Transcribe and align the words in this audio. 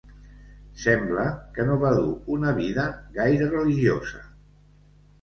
Sembla 0.83 1.25
que 1.59 1.67
no 1.69 1.77
va 1.85 1.93
dur 1.99 2.09
una 2.39 2.57
vida 2.63 2.89
gaire 3.21 3.55
religiosa. 3.55 4.29